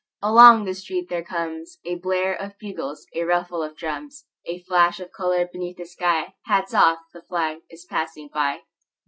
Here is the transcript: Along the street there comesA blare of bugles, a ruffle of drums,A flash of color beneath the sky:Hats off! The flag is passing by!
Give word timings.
Along 0.23 0.65
the 0.65 0.73
street 0.73 1.09
there 1.09 1.21
comesA 1.23 2.01
blare 2.01 2.33
of 2.33 2.57
bugles, 2.57 3.05
a 3.13 3.21
ruffle 3.23 3.61
of 3.61 3.77
drums,A 3.77 4.63
flash 4.63 4.99
of 4.99 5.11
color 5.11 5.45
beneath 5.45 5.77
the 5.77 5.85
sky:Hats 5.85 6.73
off! 6.73 6.97
The 7.13 7.21
flag 7.21 7.59
is 7.69 7.85
passing 7.85 8.31
by! 8.33 8.61